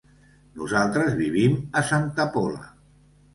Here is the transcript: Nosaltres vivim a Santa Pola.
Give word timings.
Nosaltres 0.61 1.13
vivim 1.19 1.59
a 1.83 1.85
Santa 1.91 2.27
Pola. 2.39 2.65